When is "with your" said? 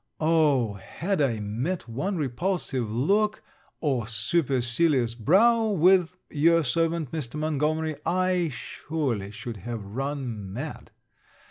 5.67-6.63